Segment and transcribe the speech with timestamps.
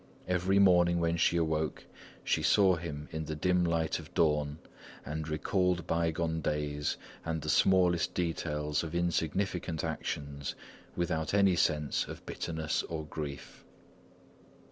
[0.27, 1.85] Every morning when she awoke,
[2.23, 4.57] she saw him in the dim light of dawn
[5.05, 10.55] and recalled bygone days and the smallest details of insignificant actions,
[10.95, 13.63] without any sense of bitterness or grief.